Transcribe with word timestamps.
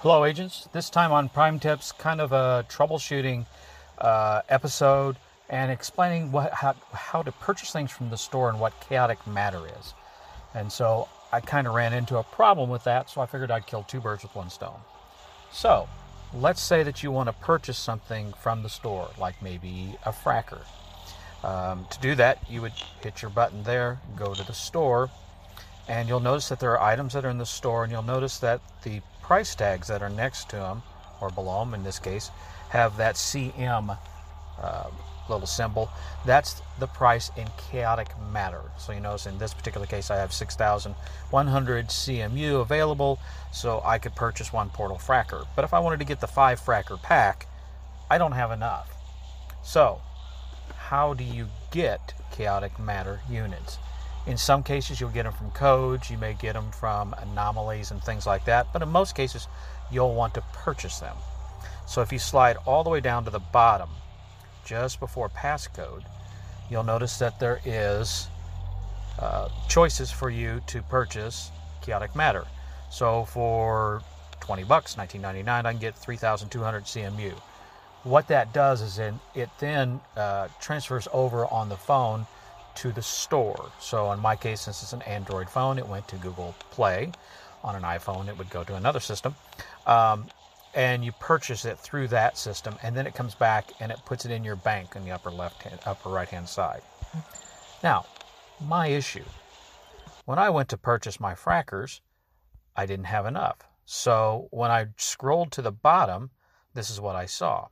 Hello, 0.00 0.24
agents. 0.24 0.68
This 0.72 0.90
time 0.90 1.12
on 1.12 1.28
Prime 1.28 1.58
Tips, 1.58 1.92
kind 1.92 2.20
of 2.20 2.32
a 2.32 2.64
troubleshooting 2.68 3.46
uh, 3.98 4.42
episode 4.48 5.16
and 5.50 5.70
explaining 5.70 6.32
what, 6.32 6.52
how, 6.52 6.74
how 6.92 7.22
to 7.22 7.30
purchase 7.32 7.72
things 7.72 7.90
from 7.90 8.08
the 8.10 8.16
store 8.16 8.48
and 8.48 8.58
what 8.58 8.72
chaotic 8.80 9.24
matter 9.26 9.60
is. 9.78 9.94
And 10.54 10.72
so 10.72 11.08
I 11.32 11.40
kind 11.40 11.66
of 11.66 11.74
ran 11.74 11.92
into 11.92 12.16
a 12.16 12.22
problem 12.22 12.70
with 12.70 12.84
that, 12.84 13.10
so 13.10 13.20
I 13.20 13.26
figured 13.26 13.50
I'd 13.50 13.66
kill 13.66 13.82
two 13.82 14.00
birds 14.00 14.22
with 14.22 14.34
one 14.34 14.50
stone. 14.50 14.78
So 15.52 15.88
let's 16.34 16.62
say 16.62 16.82
that 16.82 17.02
you 17.02 17.10
want 17.10 17.28
to 17.28 17.32
purchase 17.32 17.78
something 17.78 18.32
from 18.34 18.62
the 18.62 18.68
store, 18.68 19.10
like 19.18 19.40
maybe 19.42 19.96
a 20.04 20.12
fracker. 20.12 20.60
Um, 21.44 21.86
to 21.90 22.00
do 22.00 22.14
that, 22.16 22.38
you 22.50 22.62
would 22.62 22.72
hit 23.02 23.22
your 23.22 23.30
button 23.30 23.62
there, 23.62 24.00
go 24.16 24.34
to 24.34 24.44
the 24.44 24.52
store, 24.52 25.08
and 25.88 26.08
you'll 26.08 26.20
notice 26.20 26.48
that 26.48 26.60
there 26.60 26.72
are 26.72 26.80
items 26.80 27.12
that 27.14 27.24
are 27.24 27.30
in 27.30 27.38
the 27.38 27.46
store, 27.46 27.84
and 27.84 27.92
you'll 27.92 28.02
notice 28.02 28.38
that 28.40 28.60
the 28.82 29.00
price 29.22 29.54
tags 29.54 29.88
that 29.88 30.02
are 30.02 30.10
next 30.10 30.50
to 30.50 30.56
them, 30.56 30.82
or 31.20 31.30
below 31.30 31.60
them 31.60 31.74
in 31.74 31.84
this 31.84 31.98
case, 31.98 32.30
have 32.70 32.96
that 32.96 33.14
CM 33.14 33.96
uh, 34.60 34.90
little 35.30 35.46
symbol. 35.46 35.90
That's 36.24 36.60
the 36.78 36.86
price 36.86 37.30
in 37.36 37.46
chaotic 37.70 38.08
matter. 38.32 38.62
So 38.78 38.92
you 38.92 39.00
notice 39.00 39.26
in 39.26 39.38
this 39.38 39.54
particular 39.54 39.86
case, 39.86 40.10
I 40.10 40.16
have 40.16 40.32
6,100 40.32 41.88
CMU 41.88 42.60
available, 42.60 43.18
so 43.52 43.82
I 43.84 43.98
could 43.98 44.14
purchase 44.14 44.52
one 44.52 44.70
portal 44.70 44.98
fracker. 44.98 45.46
But 45.56 45.64
if 45.64 45.74
I 45.74 45.80
wanted 45.80 45.98
to 46.00 46.06
get 46.06 46.20
the 46.20 46.26
five 46.26 46.60
fracker 46.60 47.00
pack, 47.02 47.46
I 48.10 48.18
don't 48.18 48.32
have 48.32 48.50
enough. 48.50 48.90
So, 49.62 50.00
how 50.76 51.14
do 51.14 51.24
you 51.24 51.48
get 51.70 52.14
chaotic 52.32 52.78
matter 52.78 53.20
units? 53.28 53.78
In 54.26 54.36
some 54.36 54.62
cases, 54.62 55.00
you'll 55.00 55.10
get 55.10 55.24
them 55.24 55.32
from 55.32 55.50
codes, 55.52 56.10
you 56.10 56.18
may 56.18 56.34
get 56.34 56.52
them 56.52 56.70
from 56.70 57.14
anomalies 57.14 57.90
and 57.90 58.02
things 58.02 58.26
like 58.26 58.44
that, 58.44 58.66
but 58.72 58.82
in 58.82 58.88
most 58.88 59.14
cases, 59.14 59.48
you'll 59.90 60.14
want 60.14 60.34
to 60.34 60.42
purchase 60.52 60.98
them. 60.98 61.16
So 61.86 62.02
if 62.02 62.12
you 62.12 62.18
slide 62.18 62.56
all 62.66 62.84
the 62.84 62.90
way 62.90 63.00
down 63.00 63.24
to 63.24 63.30
the 63.30 63.38
bottom, 63.38 63.88
just 64.68 65.00
before 65.00 65.30
passcode, 65.30 66.02
you'll 66.70 66.84
notice 66.84 67.18
that 67.18 67.40
there 67.40 67.60
is 67.64 68.28
uh, 69.18 69.48
choices 69.68 70.10
for 70.10 70.28
you 70.28 70.60
to 70.66 70.82
purchase 70.82 71.50
chaotic 71.80 72.14
matter. 72.14 72.46
So 72.90 73.24
for 73.24 74.02
20 74.40 74.64
bucks, 74.64 74.94
19.99, 74.94 75.48
I 75.48 75.62
can 75.72 75.80
get 75.80 75.96
3,200 75.96 76.84
CMU. 76.84 77.32
What 78.04 78.28
that 78.28 78.52
does 78.52 78.82
is 78.82 78.98
in, 78.98 79.18
it 79.34 79.48
then 79.58 80.00
uh, 80.16 80.48
transfers 80.60 81.08
over 81.12 81.46
on 81.46 81.68
the 81.68 81.76
phone 81.76 82.26
to 82.76 82.92
the 82.92 83.02
store. 83.02 83.70
So 83.80 84.12
in 84.12 84.20
my 84.20 84.36
case, 84.36 84.60
since 84.60 84.82
it's 84.82 84.92
an 84.92 85.02
Android 85.02 85.48
phone, 85.48 85.78
it 85.78 85.88
went 85.88 86.06
to 86.08 86.16
Google 86.16 86.54
Play. 86.70 87.10
On 87.64 87.74
an 87.74 87.82
iPhone, 87.82 88.28
it 88.28 88.38
would 88.38 88.50
go 88.50 88.62
to 88.62 88.76
another 88.76 89.00
system. 89.00 89.34
Um, 89.86 90.28
and 90.74 91.04
you 91.04 91.12
purchase 91.12 91.64
it 91.64 91.78
through 91.78 92.08
that 92.08 92.36
system, 92.38 92.76
and 92.82 92.96
then 92.96 93.06
it 93.06 93.14
comes 93.14 93.34
back 93.34 93.70
and 93.80 93.90
it 93.90 93.98
puts 94.04 94.24
it 94.24 94.30
in 94.30 94.44
your 94.44 94.56
bank 94.56 94.96
in 94.96 95.04
the 95.04 95.10
upper 95.10 95.30
left 95.30 95.62
hand, 95.62 95.80
upper 95.86 96.08
right 96.10 96.28
hand 96.28 96.48
side. 96.48 96.82
Now, 97.82 98.06
my 98.60 98.88
issue. 98.88 99.24
When 100.24 100.38
I 100.38 100.50
went 100.50 100.68
to 100.70 100.76
purchase 100.76 101.20
my 101.20 101.34
frackers, 101.34 102.00
I 102.76 102.86
didn't 102.86 103.06
have 103.06 103.26
enough. 103.26 103.58
So 103.84 104.48
when 104.50 104.70
I 104.70 104.88
scrolled 104.96 105.52
to 105.52 105.62
the 105.62 105.72
bottom, 105.72 106.30
this 106.74 106.90
is 106.90 107.00
what 107.00 107.16
I 107.16 107.26
saw. 107.26 107.68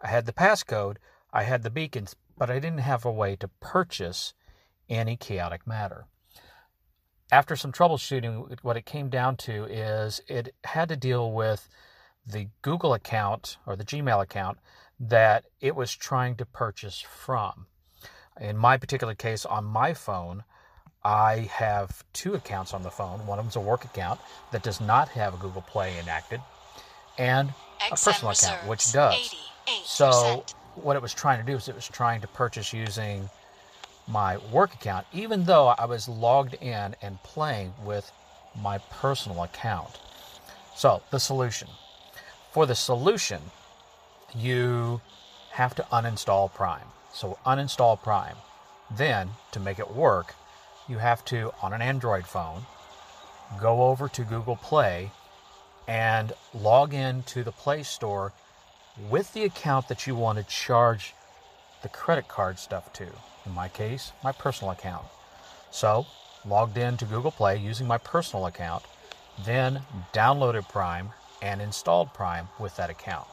I 0.00 0.08
had 0.08 0.26
the 0.26 0.32
passcode, 0.32 0.96
I 1.32 1.42
had 1.42 1.62
the 1.62 1.70
beacons, 1.70 2.14
but 2.38 2.50
I 2.50 2.58
didn't 2.58 2.78
have 2.78 3.04
a 3.04 3.12
way 3.12 3.36
to 3.36 3.48
purchase 3.60 4.34
any 4.88 5.16
chaotic 5.16 5.66
matter. 5.66 6.06
After 7.30 7.56
some 7.56 7.72
troubleshooting, 7.72 8.58
what 8.62 8.76
it 8.76 8.84
came 8.84 9.08
down 9.08 9.36
to 9.38 9.64
is 9.64 10.20
it 10.28 10.54
had 10.64 10.88
to 10.90 10.96
deal 10.96 11.32
with 11.32 11.68
the 12.26 12.48
Google 12.62 12.94
account 12.94 13.56
or 13.66 13.76
the 13.76 13.84
Gmail 13.84 14.22
account 14.22 14.58
that 15.00 15.44
it 15.60 15.74
was 15.74 15.94
trying 15.94 16.36
to 16.36 16.46
purchase 16.46 17.00
from. 17.00 17.66
In 18.40 18.56
my 18.56 18.76
particular 18.76 19.14
case, 19.14 19.44
on 19.44 19.64
my 19.64 19.92
phone, 19.92 20.44
I 21.04 21.50
have 21.52 22.04
two 22.12 22.34
accounts 22.34 22.72
on 22.72 22.82
the 22.82 22.90
phone. 22.90 23.26
One 23.26 23.38
of 23.38 23.44
them's 23.44 23.56
a 23.56 23.60
work 23.60 23.84
account 23.84 24.20
that 24.52 24.62
does 24.62 24.80
not 24.80 25.08
have 25.08 25.34
a 25.34 25.36
Google 25.36 25.62
Play 25.62 25.98
enacted, 25.98 26.40
and 27.18 27.52
a 27.90 27.96
personal 27.96 28.30
account, 28.30 28.66
which 28.68 28.92
does. 28.92 29.34
So 29.84 30.44
what 30.76 30.96
it 30.96 31.02
was 31.02 31.12
trying 31.12 31.44
to 31.44 31.46
do 31.50 31.56
is 31.56 31.68
it 31.68 31.74
was 31.74 31.88
trying 31.88 32.20
to 32.20 32.28
purchase 32.28 32.72
using 32.72 33.28
my 34.06 34.38
work 34.52 34.74
account, 34.74 35.06
even 35.12 35.44
though 35.44 35.68
I 35.68 35.84
was 35.86 36.08
logged 36.08 36.54
in 36.54 36.94
and 37.02 37.22
playing 37.22 37.74
with 37.84 38.10
my 38.60 38.78
personal 38.78 39.42
account. 39.42 39.98
So, 40.74 41.02
the 41.10 41.18
solution. 41.18 41.68
For 42.52 42.66
the 42.66 42.74
solution, 42.74 43.40
you 44.34 45.00
have 45.52 45.74
to 45.76 45.82
uninstall 45.90 46.52
Prime. 46.52 46.86
So, 47.14 47.38
uninstall 47.46 48.02
Prime. 48.02 48.36
Then, 48.90 49.30
to 49.52 49.60
make 49.60 49.78
it 49.78 49.94
work, 49.94 50.34
you 50.86 50.98
have 50.98 51.24
to, 51.26 51.52
on 51.62 51.72
an 51.72 51.80
Android 51.80 52.26
phone, 52.26 52.66
go 53.58 53.84
over 53.84 54.06
to 54.08 54.22
Google 54.22 54.56
Play 54.56 55.10
and 55.88 56.34
log 56.52 56.92
in 56.92 57.22
to 57.22 57.42
the 57.42 57.52
Play 57.52 57.84
Store 57.84 58.34
with 59.08 59.32
the 59.32 59.44
account 59.44 59.88
that 59.88 60.06
you 60.06 60.14
want 60.14 60.36
to 60.36 60.44
charge 60.44 61.14
the 61.82 61.88
credit 61.88 62.28
card 62.28 62.58
stuff 62.58 62.92
to. 62.92 63.06
In 63.46 63.52
my 63.54 63.68
case, 63.68 64.12
my 64.22 64.30
personal 64.32 64.72
account. 64.72 65.06
So, 65.70 66.06
logged 66.46 66.76
in 66.76 66.98
to 66.98 67.06
Google 67.06 67.30
Play 67.30 67.56
using 67.56 67.86
my 67.86 67.96
personal 67.96 68.44
account, 68.44 68.84
then 69.42 69.80
downloaded 70.12 70.68
Prime 70.68 71.12
and 71.42 71.60
installed 71.60 72.14
Prime 72.14 72.48
with 72.58 72.74
that 72.76 72.88
account. 72.88 73.26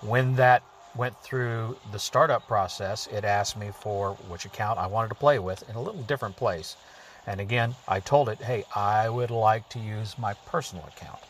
When 0.00 0.34
that 0.36 0.64
went 0.96 1.16
through 1.18 1.76
the 1.92 1.98
startup 1.98 2.46
process, 2.48 3.06
it 3.06 3.24
asked 3.24 3.56
me 3.56 3.70
for 3.80 4.14
which 4.28 4.44
account 4.44 4.78
I 4.78 4.86
wanted 4.86 5.08
to 5.08 5.14
play 5.14 5.38
with 5.38 5.68
in 5.68 5.76
a 5.76 5.80
little 5.80 6.02
different 6.02 6.36
place. 6.36 6.76
And 7.26 7.40
again, 7.40 7.74
I 7.86 8.00
told 8.00 8.28
it, 8.28 8.38
hey, 8.42 8.64
I 8.74 9.08
would 9.08 9.30
like 9.30 9.68
to 9.70 9.78
use 9.78 10.18
my 10.18 10.34
personal 10.46 10.84
account. 10.86 11.20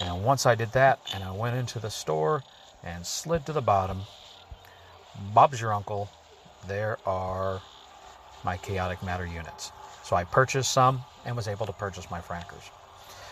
And 0.00 0.24
once 0.24 0.46
I 0.46 0.54
did 0.54 0.72
that 0.72 0.98
and 1.14 1.22
I 1.22 1.30
went 1.30 1.56
into 1.56 1.78
the 1.78 1.90
store 1.90 2.42
and 2.82 3.06
slid 3.06 3.46
to 3.46 3.52
the 3.52 3.60
bottom. 3.60 4.00
Bob's 5.34 5.60
your 5.60 5.72
uncle. 5.72 6.10
There 6.66 6.98
are 7.06 7.60
my 8.44 8.56
chaotic 8.56 9.02
matter 9.02 9.26
units. 9.26 9.70
So 10.02 10.16
I 10.16 10.24
purchased 10.24 10.72
some 10.72 11.02
and 11.24 11.36
was 11.36 11.46
able 11.46 11.66
to 11.66 11.72
purchase 11.72 12.10
my 12.10 12.20
frackers. 12.20 12.70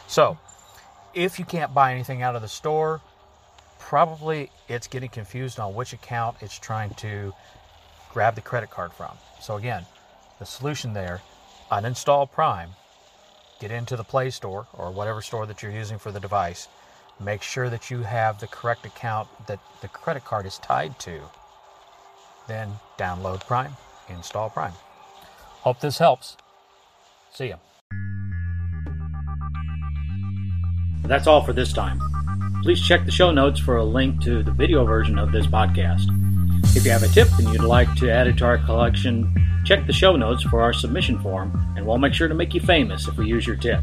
So 0.06 0.38
if 1.14 1.38
you 1.38 1.44
can't 1.44 1.72
buy 1.74 1.92
anything 1.92 2.22
out 2.22 2.36
of 2.36 2.42
the 2.42 2.48
store, 2.48 3.00
probably 3.78 4.50
it's 4.69 4.86
getting 4.86 5.08
confused 5.08 5.58
on 5.58 5.74
which 5.74 5.92
account 5.92 6.36
it's 6.41 6.58
trying 6.58 6.91
to 6.94 7.32
grab 8.12 8.34
the 8.34 8.41
credit 8.41 8.70
card 8.70 8.92
from. 8.92 9.16
So 9.41 9.56
again, 9.56 9.84
the 10.38 10.46
solution 10.46 10.92
there, 10.92 11.20
uninstall 11.70 12.30
Prime, 12.30 12.70
get 13.60 13.70
into 13.70 13.96
the 13.96 14.04
Play 14.04 14.30
Store 14.30 14.66
or 14.72 14.91
whatever 14.91 15.22
store 15.22 15.46
that 15.46 15.62
you're 15.62 15.72
using 15.72 15.98
for 15.98 16.12
the 16.12 16.20
device, 16.20 16.69
Make 17.20 17.42
sure 17.42 17.69
that 17.69 17.90
you 17.90 18.02
have 18.02 18.38
the 18.38 18.46
correct 18.46 18.86
account 18.86 19.28
that 19.48 19.58
the 19.80 19.88
credit 19.88 20.25
card 20.25 20.46
is 20.46 20.58
tied 20.58 20.98
to. 21.00 21.20
Then 22.46 22.70
download 22.96 23.44
Prime, 23.46 23.76
install 24.08 24.50
Prime. 24.50 24.72
Hope 25.62 25.80
this 25.80 25.98
helps. 25.98 26.36
See 27.32 27.48
ya. 27.48 27.56
That's 31.04 31.26
all 31.26 31.42
for 31.42 31.53
this 31.53 31.72
time. 31.72 32.00
Please 32.62 32.81
check 32.81 33.04
the 33.04 33.10
show 33.10 33.31
notes 33.31 33.60
for 33.60 33.76
a 33.76 33.84
link 33.84 34.23
to 34.23 34.43
the 34.43 34.50
video 34.50 34.84
version 34.84 35.19
of 35.19 35.32
this 35.32 35.46
podcast. 35.46 36.06
If 36.76 36.84
you 36.84 36.90
have 36.90 37.02
a 37.02 37.08
tip 37.08 37.28
and 37.38 37.49
you'd 37.49 37.62
like 37.62 37.94
to 37.96 38.11
add 38.11 38.26
it 38.26 38.37
to 38.38 38.44
our 38.44 38.58
collection, 38.58 39.32
check 39.64 39.87
the 39.87 39.93
show 39.93 40.17
notes 40.17 40.43
for 40.43 40.61
our 40.61 40.73
submission 40.73 41.19
form, 41.20 41.52
and 41.76 41.87
we'll 41.87 41.99
make 41.99 42.14
sure 42.14 42.28
to 42.28 42.34
make 42.34 42.55
you 42.55 42.61
famous 42.61 43.08
if 43.08 43.17
we 43.17 43.26
use 43.26 43.46
your 43.46 43.56
tip. 43.56 43.81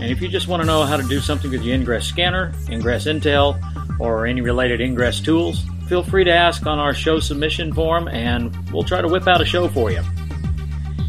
And 0.00 0.10
if 0.10 0.20
you 0.20 0.28
just 0.28 0.48
want 0.48 0.60
to 0.62 0.66
know 0.66 0.82
how 0.82 0.96
to 0.96 1.02
do 1.04 1.20
something 1.20 1.50
with 1.50 1.62
your 1.62 1.74
Ingress 1.74 2.06
scanner, 2.06 2.52
Ingress 2.68 3.06
Intel, 3.06 3.60
or 4.00 4.26
any 4.26 4.40
related 4.40 4.80
Ingress 4.80 5.20
tools, 5.20 5.64
feel 5.88 6.02
free 6.02 6.24
to 6.24 6.32
ask 6.32 6.66
on 6.66 6.78
our 6.78 6.94
show 6.94 7.20
submission 7.20 7.72
form 7.72 8.08
and 8.08 8.54
we'll 8.72 8.82
try 8.82 9.00
to 9.00 9.08
whip 9.08 9.28
out 9.28 9.40
a 9.40 9.44
show 9.44 9.68
for 9.68 9.92
you. 9.92 10.02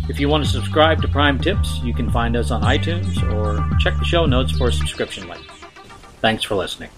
If 0.08 0.20
you 0.20 0.30
want 0.30 0.46
to 0.46 0.50
subscribe 0.50 1.02
to 1.02 1.08
Prime 1.08 1.40
Tips, 1.40 1.80
you 1.84 1.94
can 1.94 2.12
find 2.12 2.36
us 2.36 2.52
on 2.52 2.62
iTunes 2.62 3.22
or 3.34 3.68
check 3.80 3.98
the 3.98 4.06
show 4.06 4.26
notes 4.26 4.52
for 4.52 4.68
a 4.68 4.72
subscription 4.72 5.28
link. 5.28 5.44
Thanks 6.22 6.44
for 6.44 6.56
listening. 6.56 6.90